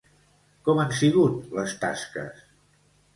Com 0.69 0.79
han 0.83 0.95
sigut 0.99 1.53
les 1.57 1.75
tasques? 1.83 2.41